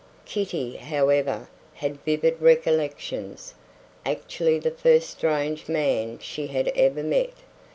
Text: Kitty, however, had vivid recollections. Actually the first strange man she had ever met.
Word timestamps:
Kitty, 0.25 0.77
however, 0.77 1.47
had 1.75 2.03
vivid 2.03 2.41
recollections. 2.41 3.53
Actually 4.03 4.57
the 4.57 4.71
first 4.71 5.11
strange 5.11 5.69
man 5.69 6.17
she 6.17 6.47
had 6.47 6.69
ever 6.69 7.03
met. 7.03 7.29